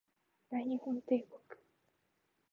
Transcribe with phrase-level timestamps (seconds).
[0.49, 1.39] 大日本帝国